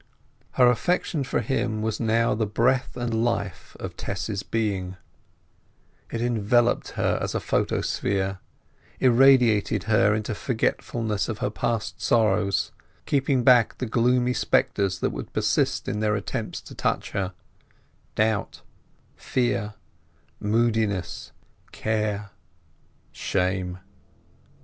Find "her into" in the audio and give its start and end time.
9.83-10.33